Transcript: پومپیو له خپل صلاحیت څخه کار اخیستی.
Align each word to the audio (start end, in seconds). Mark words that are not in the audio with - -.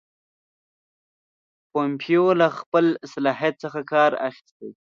پومپیو 1.71 2.25
له 2.39 2.47
خپل 2.59 2.85
صلاحیت 3.13 3.55
څخه 3.63 3.79
کار 3.93 4.11
اخیستی. 4.27 4.69